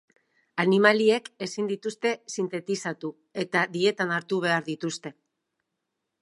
Animaliek 0.61 1.27
ezin 1.47 1.67
dituzte 1.71 2.13
sintetizatu 2.37 3.13
eta 3.45 3.63
dietan 3.77 4.15
hartu 4.17 4.41
behar 4.47 4.67
dituzte. 4.73 5.15